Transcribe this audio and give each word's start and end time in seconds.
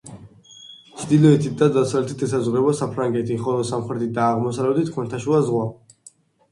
ჩრდილოეთით 1.01 1.59
და 1.63 1.67
დასავლეთით 1.75 2.23
ესაზღვრება 2.29 2.73
საფრანგეთი, 2.81 3.39
ხოლო 3.45 3.69
სამხრეთით 3.75 4.19
და 4.19 4.27
აღმოსავლეთით 4.33 4.93
ხმელთაშუა 4.97 5.45
ზღვა. 5.51 5.71